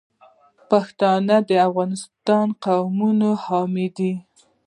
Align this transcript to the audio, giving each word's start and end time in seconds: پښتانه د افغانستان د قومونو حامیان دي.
پښتانه 0.69 1.35
د 1.49 1.51
افغانستان 1.67 2.45
د 2.53 2.55
قومونو 2.63 3.29
حامیان 3.45 3.93
دي. 3.97 4.11